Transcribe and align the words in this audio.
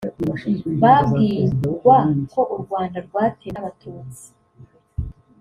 Babwirwa 0.81 1.97
ko 2.31 2.41
u 2.53 2.57
Rwanda 2.63 2.97
rwatewe 3.07 3.51
n’Abatutsi 3.51 4.25